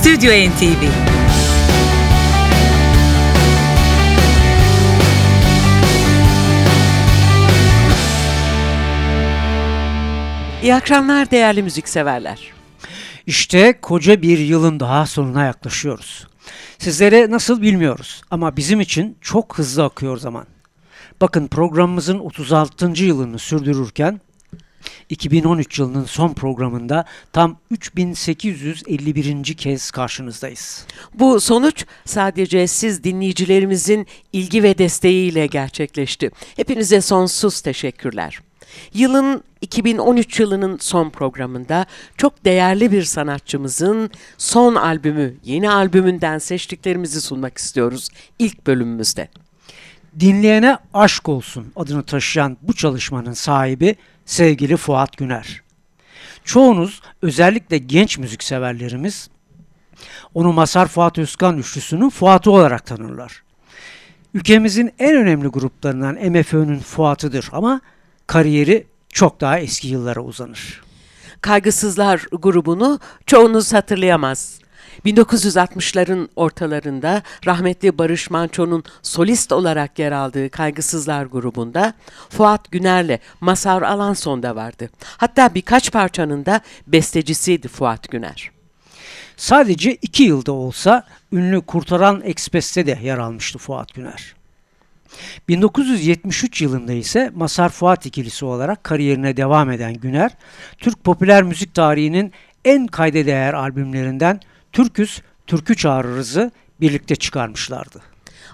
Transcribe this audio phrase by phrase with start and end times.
[0.00, 0.82] Stüdyo NTV
[10.62, 12.52] İyi akşamlar değerli müzikseverler.
[13.26, 16.26] İşte koca bir yılın daha sonuna yaklaşıyoruz.
[16.78, 20.46] Sizlere nasıl bilmiyoruz ama bizim için çok hızlı akıyor zaman.
[21.20, 23.04] Bakın programımızın 36.
[23.04, 24.20] yılını sürdürürken
[25.08, 29.44] 2013 yılının son programında tam 3851.
[29.54, 30.86] kez karşınızdayız.
[31.14, 36.30] Bu sonuç sadece siz dinleyicilerimizin ilgi ve desteğiyle gerçekleşti.
[36.56, 38.40] Hepinize sonsuz teşekkürler.
[38.94, 47.58] Yılın 2013 yılının son programında çok değerli bir sanatçımızın son albümü, yeni albümünden seçtiklerimizi sunmak
[47.58, 49.28] istiyoruz ilk bölümümüzde.
[50.20, 53.96] Dinleyene aşk olsun adını taşıyan bu çalışmanın sahibi
[54.30, 55.62] sevgili Fuat Güner.
[56.44, 59.30] Çoğunuz özellikle genç müzikseverlerimiz
[60.34, 63.42] onu Masar Fuat Özkan üçlüsünün Fuat'ı olarak tanırlar.
[64.34, 67.80] Ülkemizin en önemli gruplarından MFÖ'nün Fuat'ıdır ama
[68.26, 70.82] kariyeri çok daha eski yıllara uzanır.
[71.40, 74.60] Kaygısızlar grubunu çoğunuz hatırlayamaz.
[75.04, 81.94] 1960'ların ortalarında rahmetli Barış Manço'nun solist olarak yer aldığı Kaygısızlar grubunda
[82.28, 84.90] Fuat Güner'le Masar Alanson da vardı.
[85.16, 88.50] Hatta birkaç parçanın da bestecisiydi Fuat Güner.
[89.36, 94.34] Sadece iki yılda olsa ünlü Kurtaran Ekspres'te de yer almıştı Fuat Güner.
[95.48, 100.30] 1973 yılında ise Masar Fuat ikilisi olarak kariyerine devam eden Güner,
[100.78, 102.32] Türk popüler müzik tarihinin
[102.64, 104.40] en kayda değer albümlerinden
[104.72, 108.02] Türküz, Türkü Çağırırız'ı birlikte çıkarmışlardı.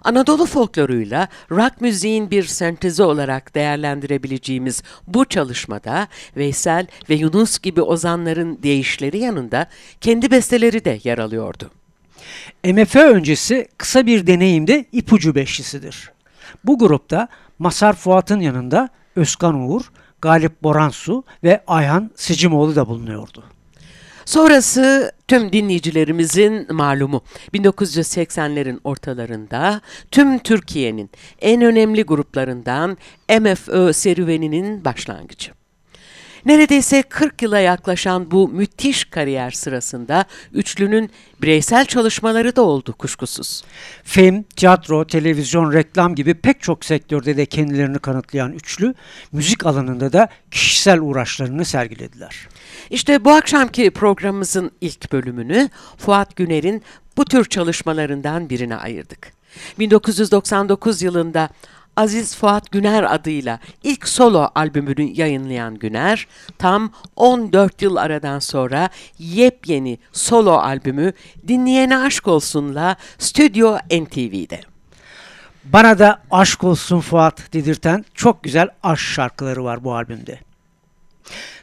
[0.04, 8.62] Anadolu folkloruyla rock müziğin bir sentezi olarak değerlendirebileceğimiz bu çalışmada Veysel ve Yunus gibi ozanların
[8.62, 9.66] değişleri yanında
[10.00, 11.70] kendi besteleri de yer alıyordu.
[12.64, 16.12] MFÖ öncesi kısa bir deneyimde ipucu beşlisidir.
[16.64, 19.82] Bu grupta Masar Fuat'ın yanında Özkan Uğur,
[20.20, 23.44] Galip Boransu ve Ayhan Sicimoğlu da bulunuyordu.
[24.26, 27.22] Sonrası tüm dinleyicilerimizin malumu
[27.54, 31.10] 1980'lerin ortalarında tüm Türkiye'nin
[31.40, 32.98] en önemli gruplarından
[33.40, 35.52] MFÖ serüveninin başlangıcı.
[36.46, 41.10] Neredeyse 40 yıla yaklaşan bu müthiş kariyer sırasında üçlünün
[41.42, 43.64] bireysel çalışmaları da oldu kuşkusuz.
[44.04, 48.94] Film, tiyatro, televizyon, reklam gibi pek çok sektörde de kendilerini kanıtlayan üçlü,
[49.32, 52.48] müzik alanında da kişisel uğraşlarını sergilediler.
[52.90, 56.82] İşte bu akşamki programımızın ilk bölümünü Fuat Güner'in
[57.16, 59.32] bu tür çalışmalarından birine ayırdık.
[59.78, 61.48] 1999 yılında
[61.96, 66.26] Aziz Fuat Güner adıyla ilk solo albümünü yayınlayan Güner,
[66.58, 71.12] tam 14 yıl aradan sonra yepyeni solo albümü
[71.48, 74.60] Dinleyene Aşk Olsun'la Stüdyo NTV'de.
[75.64, 80.40] Bana da aşk olsun Fuat dedirten çok güzel aşk şarkıları var bu albümde.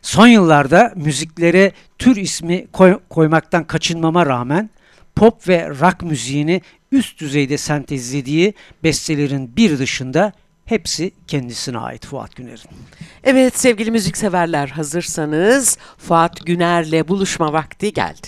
[0.02, 4.70] Son yıllarda müziklere tür ismi koy, koymaktan kaçınmama rağmen
[5.16, 6.62] pop ve rock müziğini
[6.94, 10.34] üst düzeyde sentezlediği bestelerin bir dışında
[10.66, 12.70] hepsi kendisine ait Fuat Güner'in.
[13.24, 18.28] Evet sevgili müzikseverler hazırsanız Fuat Güner'le buluşma vakti geldi.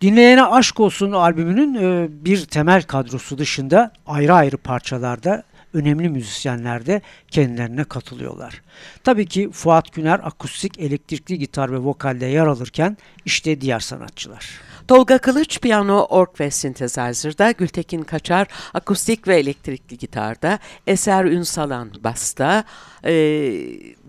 [0.00, 5.42] Dinleyene Aşk Olsun albümünün e, bir temel kadrosu dışında ayrı ayrı parçalarda
[5.74, 8.62] önemli müzisyenler de kendilerine katılıyorlar.
[9.04, 14.50] Tabii ki Fuat Güner akustik, elektrikli gitar ve vokalde yer alırken işte diğer sanatçılar.
[14.88, 22.64] Tolga Kılıç piyano, org ve synthesizer'da, Gültekin Kaçar akustik ve elektrikli gitarda, Eser Ünsalan basta,
[23.04, 23.12] e,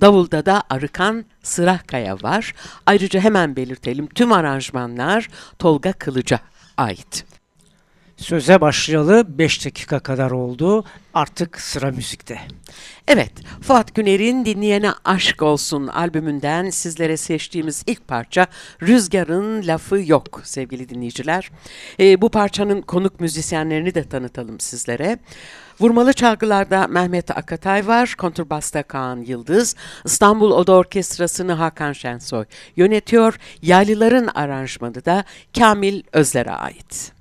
[0.01, 2.53] davulda da Arıkan Sırakaya var.
[2.85, 5.29] Ayrıca hemen belirtelim tüm aranjmanlar
[5.59, 6.39] Tolga Kılıç'a
[6.78, 7.33] ait.
[8.23, 10.85] Söze başlayalı 5 dakika kadar oldu.
[11.13, 12.39] Artık sıra müzikte.
[13.07, 18.47] Evet, Fuat Güner'in Dinleyene Aşk Olsun albümünden sizlere seçtiğimiz ilk parça
[18.81, 21.52] Rüzgar'ın Lafı Yok sevgili dinleyiciler.
[21.99, 25.17] E, bu parçanın konuk müzisyenlerini de tanıtalım sizlere.
[25.79, 32.46] Vurmalı çalgılarda Mehmet Akatay var, kontrbasta Kaan Yıldız, İstanbul Oda Orkestrası'nı Hakan Şensoy
[32.76, 35.23] yönetiyor, yaylıların aranjmanı da
[35.58, 37.14] Kamil Özler'e ait.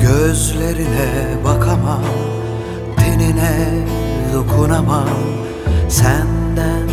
[0.00, 2.02] Gözlerine bakamam,
[2.96, 3.84] tenine
[4.34, 5.08] dokunamam.
[5.88, 6.88] Senden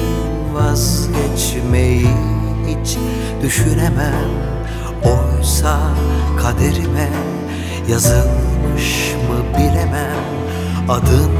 [0.53, 2.07] vazgeçmeyi
[2.67, 2.97] hiç
[3.43, 4.44] düşünemem
[5.05, 5.79] Oysa
[6.41, 7.09] kaderime
[7.89, 10.25] yazılmış mı bilemem
[10.89, 11.31] Adın.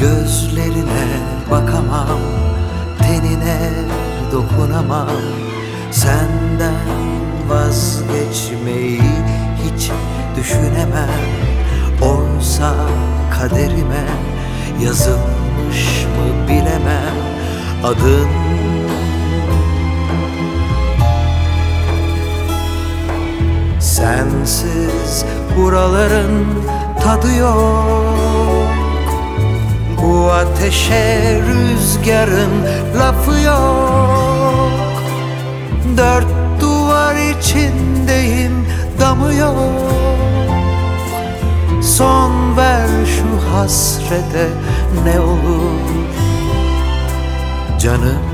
[0.00, 1.06] Gözlerine
[1.50, 2.20] bakamam
[2.98, 3.70] Tenine
[4.32, 5.08] dokunamam.
[5.90, 6.74] Senden
[7.48, 9.02] vazgeçmeyi
[9.64, 9.90] hiç
[10.36, 11.20] düşünemem.
[12.02, 12.74] Oysa
[13.38, 14.04] kaderime
[14.80, 17.29] yazılmış mı bilemem
[17.84, 18.28] Adın?
[23.80, 25.24] Sensiz
[25.56, 26.44] buraların
[27.04, 28.70] tadı yok.
[30.02, 32.50] Bu ateşe rüzgarın
[32.98, 34.70] lafı yok.
[35.96, 36.26] Dört
[36.60, 38.66] duvar içindeyim
[39.00, 39.56] damı yok.
[41.82, 44.48] Son ver şu hasrete
[45.04, 46.00] ne olur
[47.80, 48.29] Canım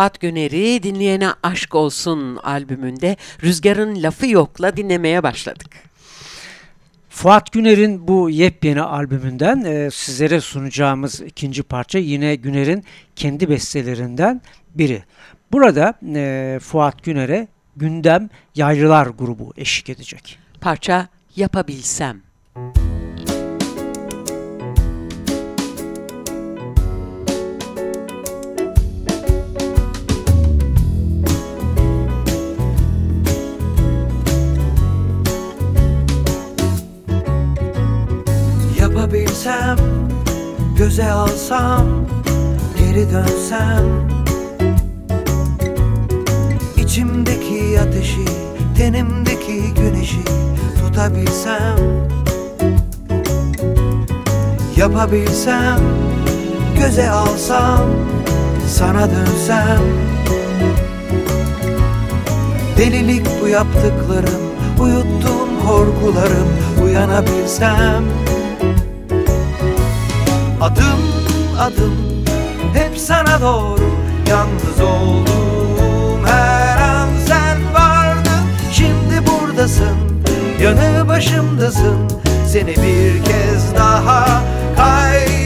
[0.00, 5.70] Fuat Güner'i dinleyene aşk olsun albümünde Rüzgar'ın lafı yokla dinlemeye başladık.
[7.08, 12.84] Fuat Güner'in bu yepyeni albümünden e, sizlere sunacağımız ikinci parça yine Güner'in
[13.16, 14.42] kendi bestelerinden
[14.74, 15.04] biri.
[15.52, 20.38] Burada e, Fuat Güner'e Gündem Yaylılar grubu eşlik edecek.
[20.60, 21.08] Parça.
[21.36, 22.22] Yapabilsem,
[40.90, 41.86] göze alsam,
[42.78, 43.84] geri dönsem.
[46.76, 48.24] İçimdeki ateşi,
[48.78, 50.24] tenimdeki güneşi
[50.80, 51.78] tutabilsem.
[54.76, 55.80] Yapabilsem,
[56.78, 57.86] göze alsam,
[58.68, 59.80] sana dönsem.
[62.78, 64.40] Delilik bu yaptıklarım,
[64.80, 66.48] uyuttuğum korkularım
[66.84, 68.29] Uyanabilsem
[70.60, 71.00] Adım
[71.60, 71.94] adım
[72.74, 73.90] hep sana doğru.
[74.28, 78.44] Yalnız olduğum her an sen vardın.
[78.72, 79.96] Şimdi buradasın,
[80.62, 81.96] yanı başımdasın.
[82.48, 84.42] Seni bir kez daha
[84.76, 85.39] kaybedemem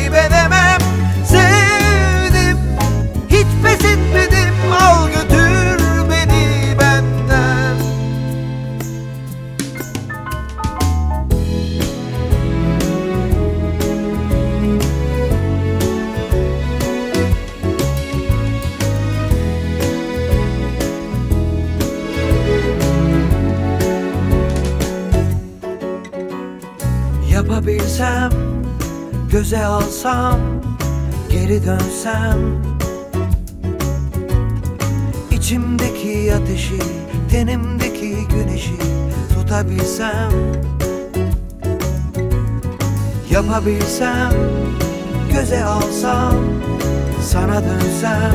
[29.34, 30.40] göze alsam
[31.30, 32.38] geri dönsem.
[35.30, 36.78] İçimdeki ateşi
[37.30, 38.78] tenimdeki güneşi
[39.34, 40.30] tutabilsem.
[43.30, 44.32] Yapabilsem
[45.32, 46.34] göze alsam
[47.22, 48.34] sana dönsem.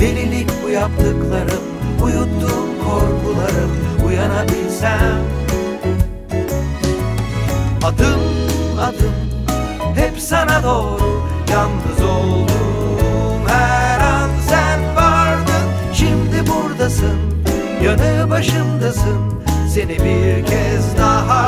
[0.00, 1.62] Delilik bu yaptıklarım
[2.04, 3.70] uyuttuğum korkularım
[4.06, 5.41] uyanabilsem.
[7.84, 8.20] Adım
[8.80, 9.14] adım
[9.94, 11.22] Hep sana doğru.
[11.50, 15.68] Yalnız oldum Her an sen vardın.
[15.94, 17.16] Şimdi buradasın
[17.84, 19.42] Yanı başımdasın.
[19.74, 21.46] Seni bir kez daha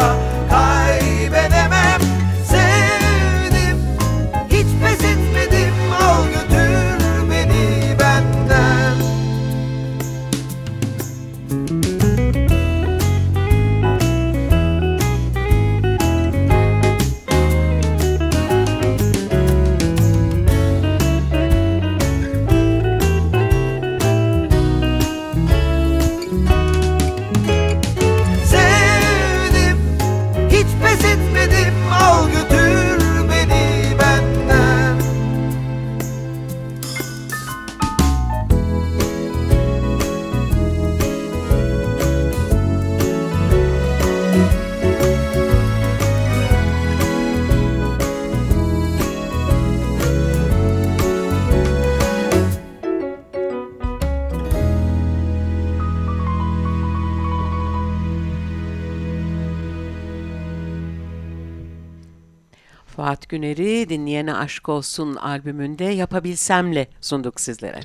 [63.34, 67.80] Güner'i dinleyene aşk olsun albümünde Yapabilsem'le sunduk sizlere.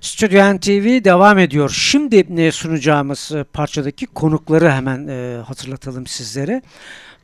[0.00, 1.70] Stüdyo NTV devam ediyor.
[1.70, 6.62] Şimdi e, sunacağımız e, parçadaki konukları hemen e, hatırlatalım sizlere.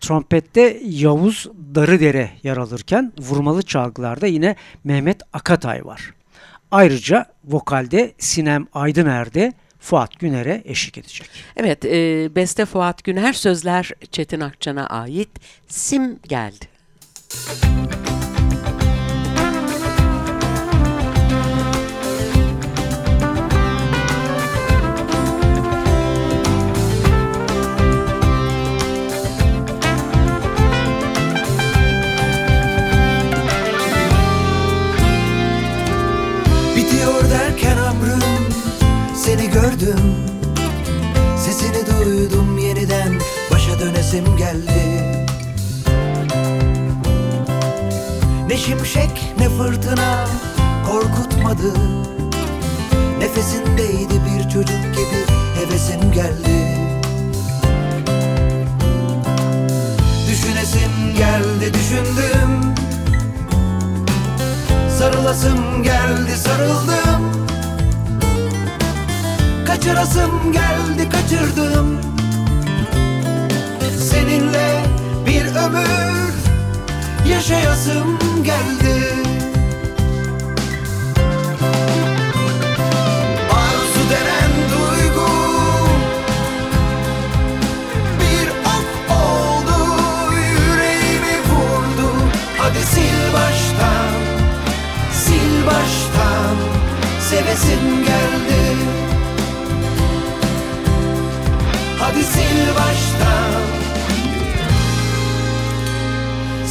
[0.01, 6.15] Trompette Yavuz Darıdere yer alırken vurmalı çalgılarda yine Mehmet Akatay var.
[6.71, 11.31] Ayrıca vokalde Sinem Aydıner'de Fuat Güner'e eşlik edecek.
[11.57, 15.31] Evet, e, beste Fuat Güner, sözler Çetin Akçan'a ait
[15.69, 16.74] Sim geldi.
[36.77, 38.21] Bitiyor derken ömrüm
[39.25, 40.15] Seni gördüm.
[41.39, 43.13] Sesini duydum yeniden
[43.51, 44.94] Başa dönesim geldi
[48.55, 50.27] Ne şimşek ne fırtına
[50.87, 51.75] Korkutmadı.
[53.19, 55.21] Nefesindeydi bir çocuk gibi
[55.59, 56.79] Hevesim geldi.
[60.29, 62.75] Düşünesim geldi düşündüm.
[64.99, 67.47] Sarılasım geldi sarıldım.
[69.67, 72.01] Kaçırasım geldi kaçırdım.
[74.11, 74.85] Seninle
[75.27, 76.44] bir ömür
[77.29, 79.15] yaşayasım geldi.
[83.51, 85.31] Arzu denen duygu
[88.21, 89.79] bir ok oldu
[90.35, 92.11] yüreğimi vurdu.
[92.59, 94.13] Hadi sil baştan
[95.23, 96.57] sil baştan
[97.31, 98.77] sevesim geldi.
[101.99, 103.64] Hadi sil baştan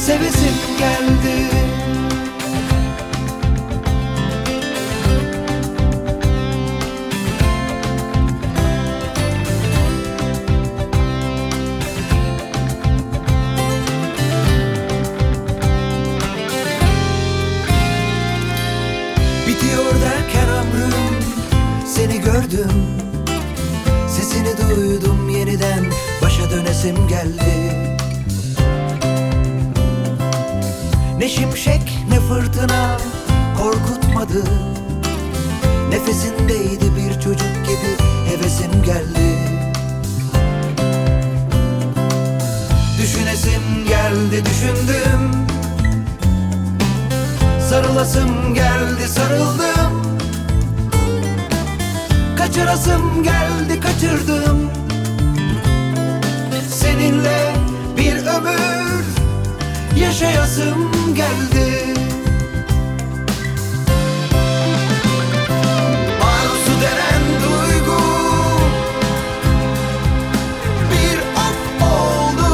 [0.06, 1.48] sevesim geldi.
[19.46, 20.94] Bitiyor derken ömrüm
[21.86, 22.70] Seni gördüm.
[24.08, 25.84] Sesini duydum yeniden
[26.22, 27.63] Başa dönesim geldi
[31.24, 32.96] Ne şimşek ne fırtına
[33.58, 34.44] Korkutmadı.
[35.88, 39.38] Nefesindeydi bir çocuk gibi Hevesim geldi.
[42.98, 45.46] Düşünesim geldi düşündüm.
[47.70, 50.18] Sarılasım geldi sarıldım.
[52.38, 54.70] Kaçırasım geldi kaçırdım.
[56.70, 57.54] Seninle
[57.96, 59.13] bir ömür
[60.04, 61.94] yaşayasım geldi.
[67.44, 68.02] Duygu
[70.90, 72.50] bir ok oldu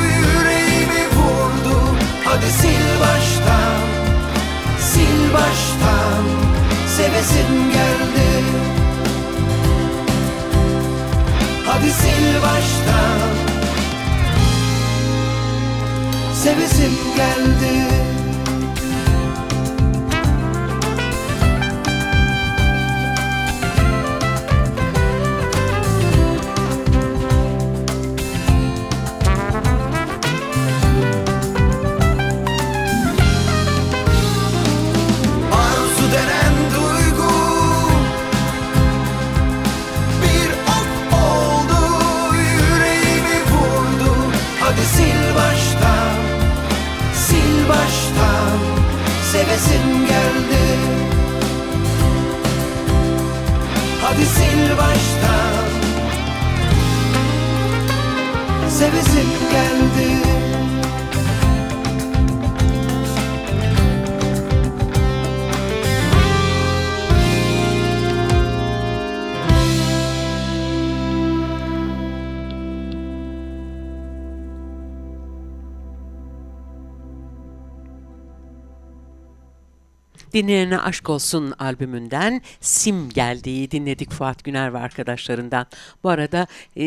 [0.00, 1.76] yüreğimi vurdu.
[2.24, 3.80] Hadi sil baştan
[4.90, 6.24] sil baştan
[6.96, 8.44] sevesim geldi.
[11.66, 13.49] Hadi sil baştan
[16.42, 18.19] sevesim geldi
[80.34, 85.66] Dinleyene Aşk Olsun albümünden Sim geldiği dinledik Fuat Güner ve arkadaşlarından.
[86.04, 86.46] Bu arada
[86.76, 86.84] e,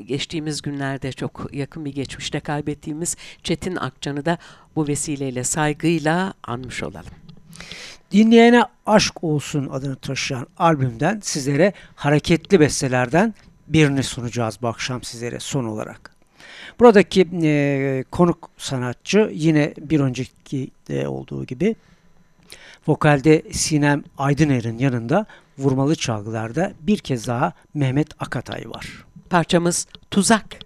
[0.00, 4.38] geçtiğimiz günlerde çok yakın bir geçmişte kaybettiğimiz Çetin Akcan'ı da
[4.76, 7.12] bu vesileyle saygıyla anmış olalım.
[8.12, 13.34] Dinleyene Aşk Olsun adını taşıyan albümden sizlere hareketli bestelerden
[13.68, 16.10] birini sunacağız bu akşam sizlere son olarak.
[16.80, 21.76] Buradaki e, konuk sanatçı yine bir önceki de olduğu gibi
[22.88, 25.26] Vokalde Sinem Aydıner'in yanında
[25.58, 29.04] vurmalı çalgılarda bir kez daha Mehmet Akatay var.
[29.30, 30.58] Parçamız Tuzak.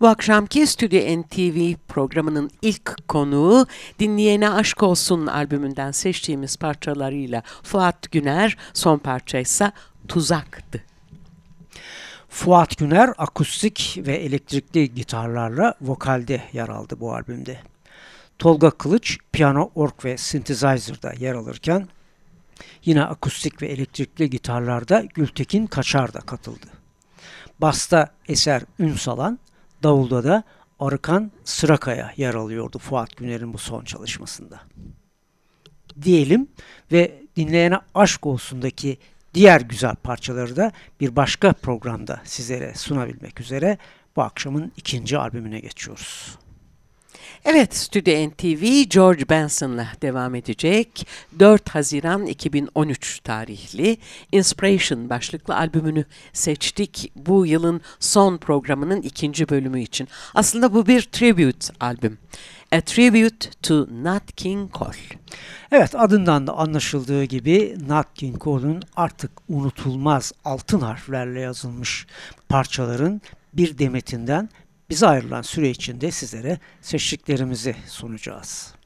[0.00, 3.66] Bu akşamki Stüdyo NTV programının ilk konuğu
[3.98, 9.72] Dinleyene Aşk Olsun albümünden seçtiğimiz parçalarıyla Fuat Güner, son parçaysa
[10.08, 10.82] Tuzak'tı.
[12.28, 17.58] Fuat Güner akustik ve elektrikli gitarlarla vokalde yer aldı bu albümde.
[18.38, 21.88] Tolga Kılıç piyano, org ve synthesizer'da yer alırken
[22.84, 26.66] yine akustik ve elektrikli gitarlarda Gültekin Kaçar da katıldı.
[27.60, 29.38] Basta Eser Ünsalan,
[29.82, 30.42] davulda da
[30.80, 34.60] Arıkan Sırakaya yer alıyordu Fuat Güner'in bu son çalışmasında.
[36.02, 36.48] Diyelim
[36.92, 38.98] ve dinleyene aşk olsundaki
[39.34, 43.78] diğer güzel parçaları da bir başka programda sizlere sunabilmek üzere
[44.16, 46.38] bu akşamın ikinci albümüne geçiyoruz.
[47.44, 51.06] Evet, Stüdyo NTV George Benson'la devam edecek.
[51.38, 53.96] 4 Haziran 2013 tarihli
[54.32, 60.08] Inspiration başlıklı albümünü seçtik bu yılın son programının ikinci bölümü için.
[60.34, 62.18] Aslında bu bir tribute albüm.
[62.72, 65.18] A Tribute to Nat King Cole.
[65.72, 72.06] Evet adından da anlaşıldığı gibi Nat King Cole'un artık unutulmaz altın harflerle yazılmış
[72.48, 73.20] parçaların
[73.52, 74.48] bir demetinden
[74.90, 78.78] bize ayrılan süre içinde sizlere seçtiklerimizi sunacağız.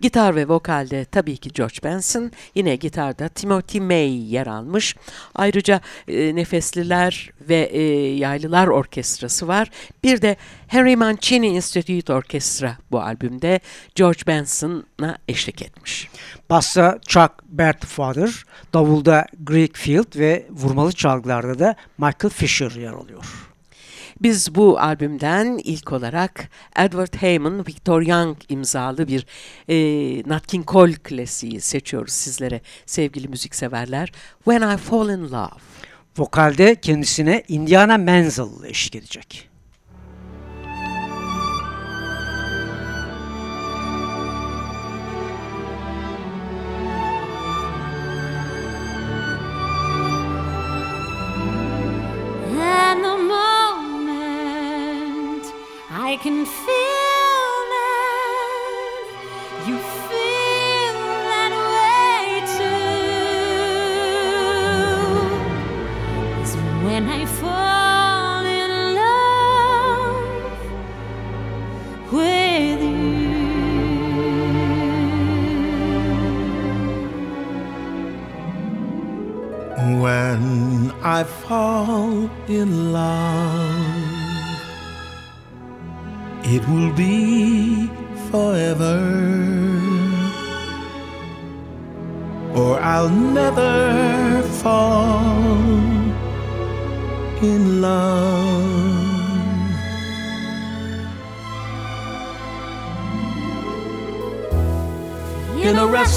[0.00, 4.96] Gitar ve vokalde tabii ki George Benson, yine gitarda Timothy May yer almış.
[5.34, 7.82] Ayrıca e, Nefesliler ve e,
[8.16, 9.70] Yaylılar Orkestrası var.
[10.04, 10.36] Bir de
[10.66, 13.60] Henry Mancini Institute Orkestra bu albümde
[13.94, 16.08] George Benson'a eşlik etmiş.
[16.50, 23.43] Bassa Chuck Bertfather, davulda Greg Field ve vurmalı çalgılarda da Michael Fisher yer alıyor.
[24.24, 29.26] Biz bu albümden ilk olarak Edward Heyman, Victor Young imzalı bir
[29.68, 29.76] e,
[30.28, 34.12] Nat King Cole klasiği seçiyoruz sizlere sevgili müzikseverler.
[34.44, 35.60] When I Fall in Love.
[36.18, 39.53] Vokalde kendisine Indiana Menzel eşlik edecek.
[56.14, 56.93] I can feel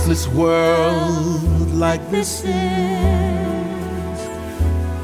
[0.07, 2.49] restless world like this is,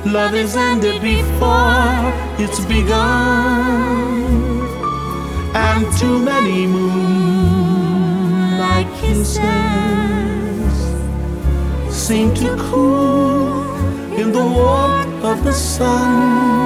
[0.06, 3.02] love is ended before it's begun
[5.56, 7.68] and too many moonlight
[9.02, 9.42] kisses
[11.92, 13.62] seem to cool
[14.18, 16.62] in the warmth of the sun.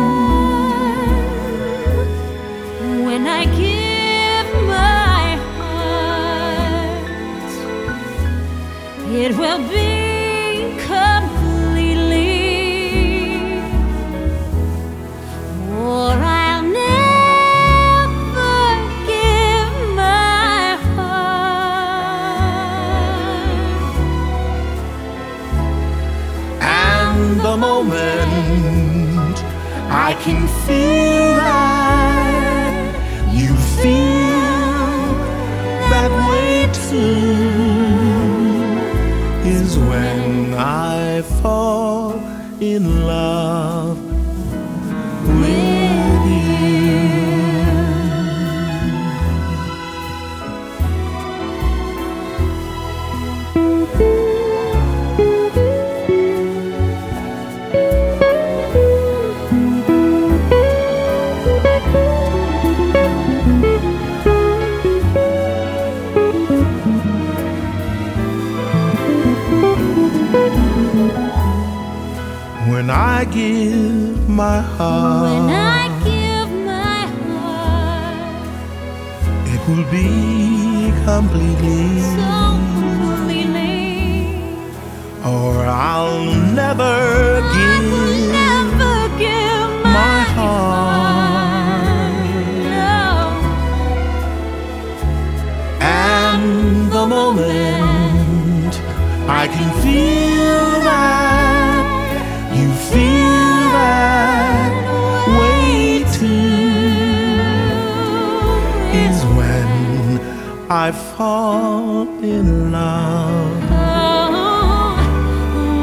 [72.77, 78.45] When I give my heart, When I give my heart,
[79.53, 80.09] it will be
[81.03, 81.85] completely,
[82.17, 82.37] so
[83.01, 83.81] completely,
[85.25, 86.29] or I'll
[86.61, 86.95] never
[87.57, 87.89] give
[88.43, 92.13] never give my, my heart.
[92.77, 93.01] No.
[95.81, 96.43] And
[96.91, 98.73] the moment
[99.27, 101.36] I can feel that
[110.69, 113.63] I fall in love.
[113.71, 114.97] Oh,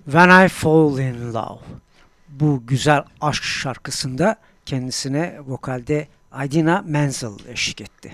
[0.05, 1.59] When I Fall in Love.
[2.29, 4.35] Bu güzel aşk şarkısında
[4.65, 6.07] kendisine vokalde
[6.45, 8.13] Idina Menzel eşlik etti.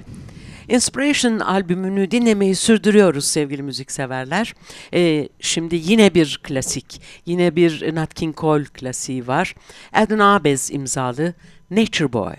[0.68, 4.54] Inspiration albümünü dinlemeyi sürdürüyoruz sevgili müzikseverler.
[4.94, 9.56] Ee, şimdi yine bir klasik, yine bir Nat King Cole klasiği var.
[9.94, 11.34] Adnan Abez imzalı
[11.72, 12.34] Nature Boy.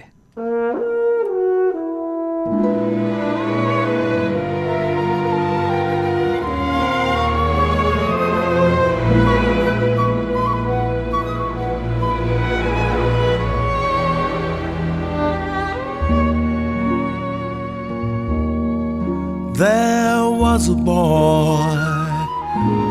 [19.61, 21.61] There was a boy,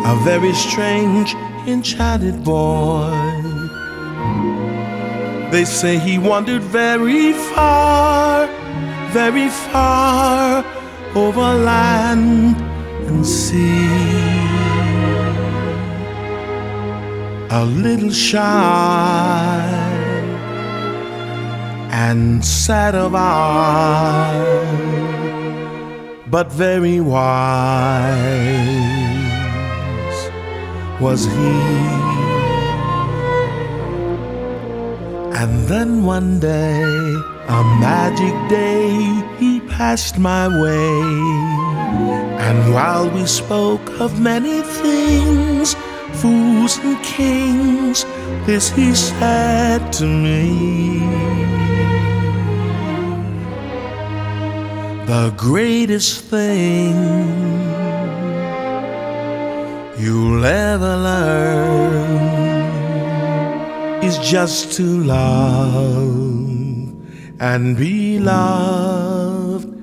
[0.05, 1.33] a very strange,
[1.65, 3.09] enchanted boy.
[5.49, 8.45] They say he wandered very far,
[9.09, 10.63] very far
[11.15, 12.55] over land
[13.07, 13.89] and sea.
[17.49, 18.45] A little shy
[21.89, 25.08] and sad of eye
[26.29, 27.29] but very wise
[31.01, 31.55] was he.
[35.41, 36.83] And then one day,
[37.47, 38.91] a magic day,
[39.39, 41.01] he passed my way.
[42.47, 45.75] And while we spoke of many things,
[46.21, 48.05] fools and kings,
[48.45, 51.78] this he said to me.
[55.09, 56.93] The greatest thing
[59.97, 62.03] you'll ever learn
[64.03, 65.81] is just to love
[67.39, 69.73] and be loved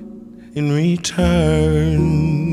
[0.55, 2.46] in return.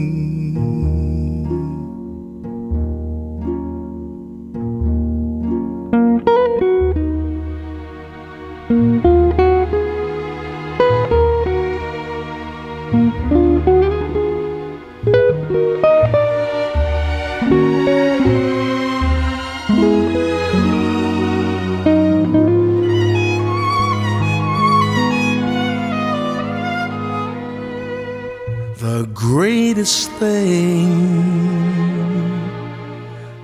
[29.85, 30.89] Greatest thing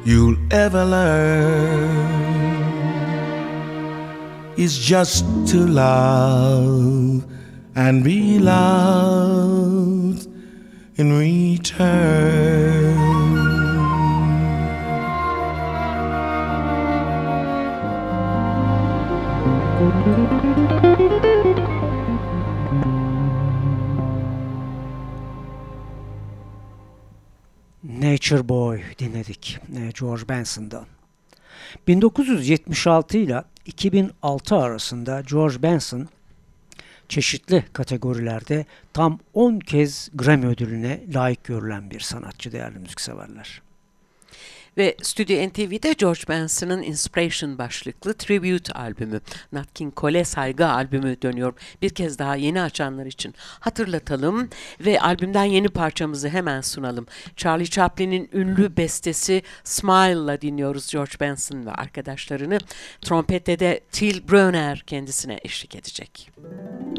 [0.07, 1.91] you'll ever learn
[4.57, 7.27] is just to love
[7.75, 10.27] and be loved
[10.97, 13.20] in return.
[28.31, 30.87] Nature Boy dinledik e, George Benson'dan.
[31.89, 36.09] 1976 ile 2006 arasında George Benson
[37.09, 43.63] çeşitli kategorilerde tam 10 kez Grammy ödülüne layık görülen bir sanatçı değerli müzikseverler.
[44.77, 49.21] Ve Stüdyo NTV'de George Benson'ın Inspiration başlıklı Tribute albümü,
[49.53, 51.53] Nat King Cole saygı albümü dönüyor.
[51.83, 54.49] Bir kez daha yeni açanlar için hatırlatalım
[54.81, 57.07] ve albümden yeni parçamızı hemen sunalım.
[57.37, 62.59] Charlie Chaplin'in ünlü bestesi Smile'la dinliyoruz George Benson ve arkadaşlarını.
[63.01, 66.31] Trompette de Till Brunner kendisine eşlik edecek.
[66.37, 66.90] Smile,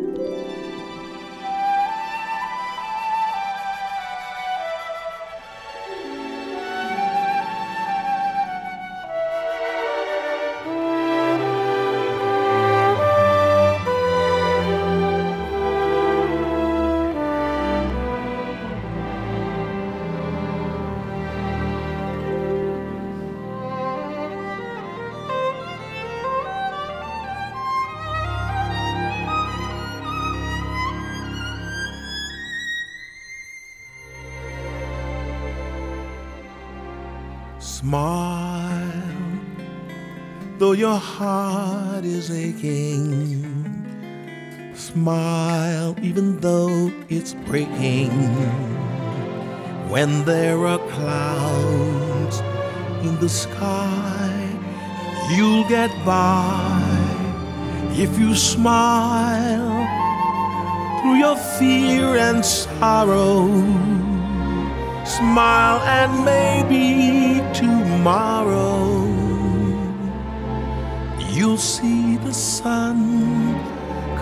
[40.81, 43.45] your heart is aching.
[44.73, 48.09] Smile even though it's breaking.
[49.93, 52.39] When there are clouds
[53.05, 54.33] in the sky,
[55.35, 56.81] you'll get by
[57.91, 59.73] if you smile
[60.99, 63.45] through your fear and sorrow.
[65.05, 68.90] Smile and maybe tomorrow
[71.41, 72.99] you'll see the sun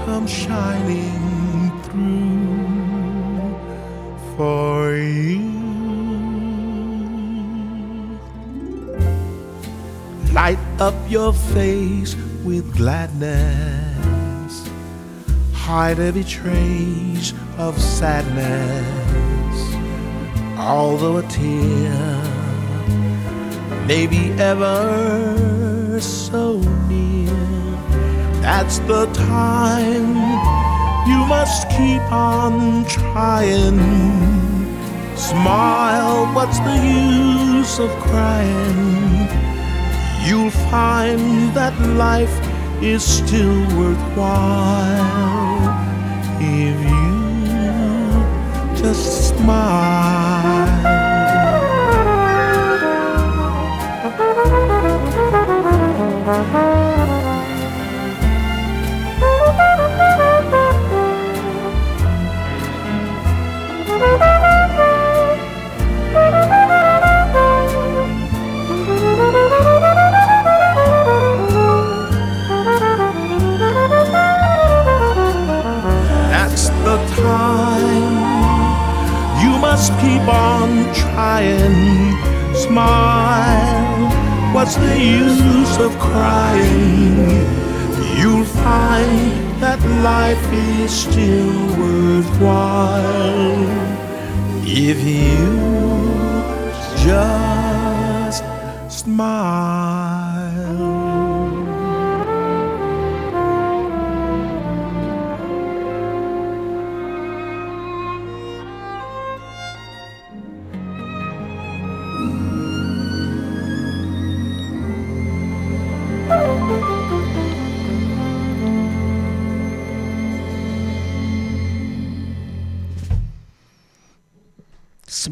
[0.06, 3.60] come shining through
[4.38, 5.44] for you.
[10.32, 14.54] Light up your face with gladness,
[15.52, 19.58] hide every trace of sadness,
[20.58, 22.00] although a tear
[23.88, 25.59] may be ever
[26.06, 26.58] so
[26.88, 27.30] near.
[28.42, 30.16] That's the time
[31.08, 33.80] you must keep on trying.
[35.16, 39.28] Smile, what's the use of crying?
[40.26, 42.36] You'll find that life
[42.82, 44.90] is still worthwhile
[46.40, 47.10] if you
[48.82, 50.59] just smile.
[56.32, 56.89] oh
[90.90, 93.00] still worthwhile.
[94.66, 95.49] If you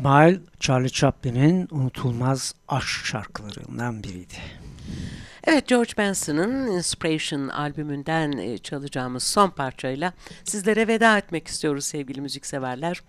[0.01, 4.35] Smile, Charlie Chaplin'in unutulmaz aşk şarkılarından biriydi.
[5.43, 13.01] Evet George Benson'ın Inspiration albümünden e, çalacağımız son parçayla sizlere veda etmek istiyoruz sevgili müzikseverler.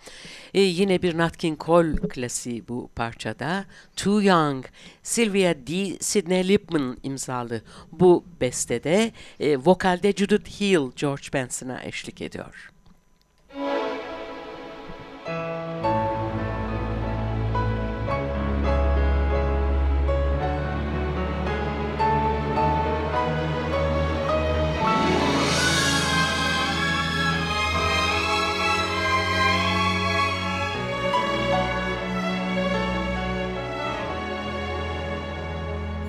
[0.54, 3.64] E, yine bir Nat King Cole klasiği bu parçada.
[3.96, 4.66] Too Young,
[5.02, 5.98] Sylvia D.
[6.00, 12.70] Sidney Lipman imzalı bu bestede e, vokalde Judith Hill George Benson'a eşlik ediyor.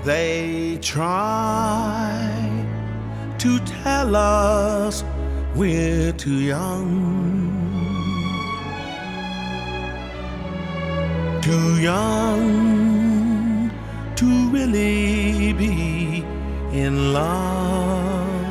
[0.10, 2.17] They try
[3.38, 5.04] to tell us
[5.56, 6.89] we're too young,
[11.43, 13.69] too young
[14.15, 16.26] to really be
[16.74, 18.47] in love.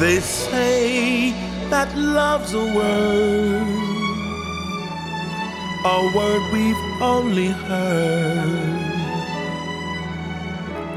[0.00, 1.30] They say
[1.70, 3.99] that love's a word
[5.84, 8.80] a word we've only heard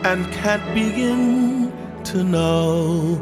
[0.04, 1.72] and can't begin
[2.04, 3.16] to know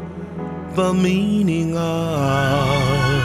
[0.74, 3.22] the meaning of.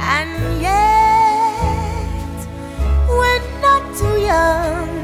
[0.00, 2.38] And yet,
[3.06, 4.97] we're not too young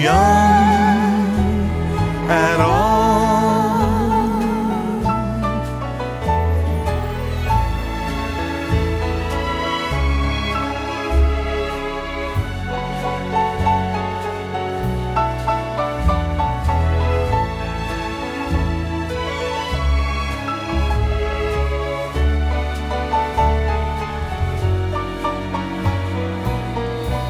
[0.00, 1.60] young
[2.30, 2.80] at all.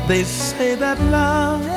[0.07, 1.70] They say that love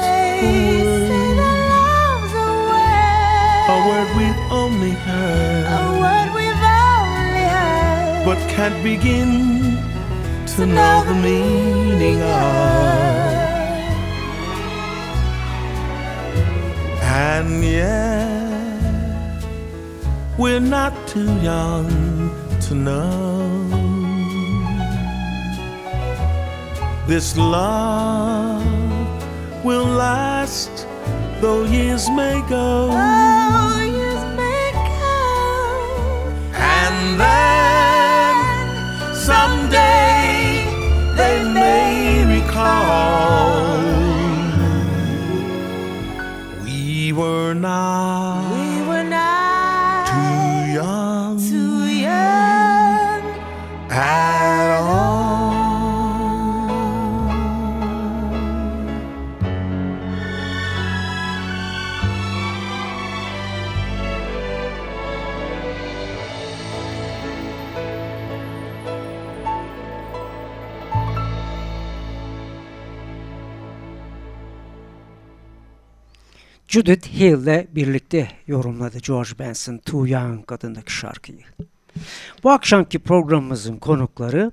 [0.43, 7.45] they say that love's a word, a word we've only heard, a word we've only
[7.55, 9.31] heard, but can't begin
[10.55, 13.43] to know the meaning of.
[17.35, 18.43] And yet,
[20.37, 21.87] we're not too young
[22.67, 23.31] to know.
[27.07, 28.62] This love
[29.64, 30.88] will last,
[31.41, 32.89] though years may go.
[32.91, 38.36] Oh, years may come, And then
[39.16, 40.66] someday
[41.16, 43.82] they may recall
[46.64, 48.22] we were not
[76.74, 81.43] Judith Hill ile birlikte yorumladı George Benson Too Young adındaki şarkıyı.
[82.43, 84.51] Bu akşamki programımızın konukları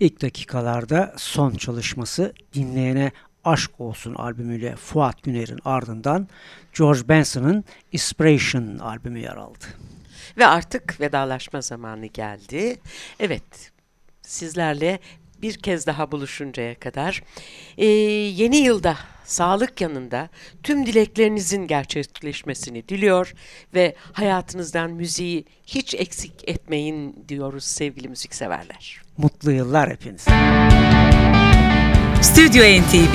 [0.00, 3.12] ilk dakikalarda son çalışması dinleyene
[3.44, 6.28] Aşk Olsun albümüyle Fuat Güner'in ardından
[6.78, 9.64] George Benson'ın Inspiration albümü yer aldı.
[10.36, 12.80] Ve artık vedalaşma zamanı geldi.
[13.20, 13.72] Evet,
[14.22, 15.00] sizlerle
[15.42, 17.22] bir kez daha buluşuncaya kadar
[17.76, 17.86] eee,
[18.28, 20.28] yeni yılda sağlık yanında
[20.62, 23.34] tüm dileklerinizin gerçekleşmesini diliyor
[23.74, 29.00] ve hayatınızdan müziği hiç eksik etmeyin diyoruz sevgili müzikseverler.
[29.18, 30.30] Mutlu yıllar hepinize.
[32.22, 33.14] Stüdyo NTV